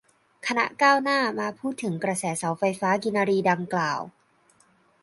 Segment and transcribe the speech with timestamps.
[0.47, 4.01] คณะก้าวหน้า มาพูดคุยถึงกระแสเสาไฟฟ้ากินรีดังกล่าว